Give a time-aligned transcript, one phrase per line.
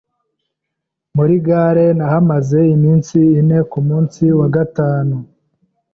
[1.15, 5.17] Muri Gare nahamaze iminsi ine ku munsi wa gatanu,